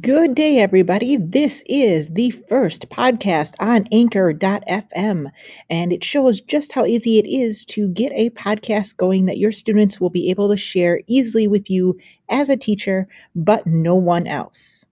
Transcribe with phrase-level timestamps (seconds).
[0.00, 1.18] Good day, everybody.
[1.18, 5.30] This is the first podcast on anchor.fm,
[5.68, 9.52] and it shows just how easy it is to get a podcast going that your
[9.52, 11.98] students will be able to share easily with you
[12.30, 14.86] as a teacher, but no one else.